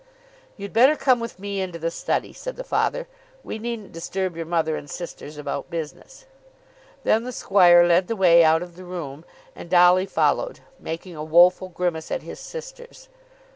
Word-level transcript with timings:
"You'd 0.57 0.73
better 0.73 0.95
come 0.95 1.19
with 1.19 1.37
me 1.37 1.61
into 1.61 1.77
the 1.77 1.91
study," 1.91 2.33
said 2.33 2.55
the 2.55 2.63
father. 2.63 3.07
"We 3.43 3.59
needn't 3.59 3.91
disturb 3.91 4.35
your 4.35 4.47
mother 4.47 4.75
and 4.75 4.89
sisters 4.89 5.37
about 5.37 5.69
business." 5.69 6.25
Then 7.03 7.23
the 7.23 7.31
squire 7.31 7.85
led 7.85 8.07
the 8.07 8.15
way 8.15 8.43
out 8.43 8.63
of 8.63 8.75
the 8.77 8.83
room, 8.83 9.25
and 9.55 9.69
Dolly 9.69 10.07
followed, 10.07 10.61
making 10.79 11.15
a 11.15 11.23
woful 11.23 11.69
grimace 11.69 12.09
at 12.09 12.23
his 12.23 12.39
sisters. 12.39 13.09